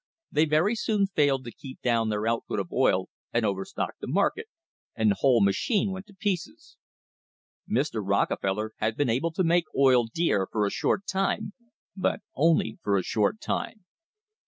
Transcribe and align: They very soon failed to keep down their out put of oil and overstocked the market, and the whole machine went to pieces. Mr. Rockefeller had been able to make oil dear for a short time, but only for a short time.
They 0.31 0.45
very 0.45 0.73
soon 0.73 1.05
failed 1.05 1.43
to 1.45 1.51
keep 1.53 1.79
down 1.81 2.09
their 2.09 2.25
out 2.25 2.45
put 2.47 2.59
of 2.59 2.71
oil 2.73 3.07
and 3.31 3.45
overstocked 3.45 4.01
the 4.01 4.07
market, 4.07 4.47
and 4.95 5.11
the 5.11 5.17
whole 5.19 5.43
machine 5.43 5.91
went 5.91 6.07
to 6.07 6.15
pieces. 6.15 6.77
Mr. 7.69 8.01
Rockefeller 8.03 8.73
had 8.77 8.97
been 8.97 9.11
able 9.11 9.29
to 9.33 9.43
make 9.43 9.65
oil 9.77 10.05
dear 10.07 10.47
for 10.51 10.65
a 10.65 10.71
short 10.71 11.05
time, 11.05 11.53
but 11.95 12.21
only 12.33 12.79
for 12.81 12.97
a 12.97 13.03
short 13.03 13.39
time. 13.39 13.85